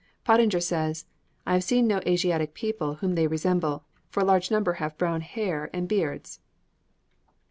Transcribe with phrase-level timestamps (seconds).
[0.23, 1.05] Pottinger says,
[1.45, 5.21] "I have seen no Asiatic people whom they resemble, for a large number have brown
[5.21, 6.39] hair and beards."